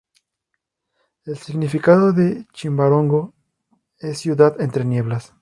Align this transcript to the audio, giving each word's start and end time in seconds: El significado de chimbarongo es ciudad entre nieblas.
El 1.25 1.37
significado 1.37 2.11
de 2.11 2.47
chimbarongo 2.53 3.35
es 3.99 4.17
ciudad 4.17 4.59
entre 4.59 4.83
nieblas. 4.83 5.35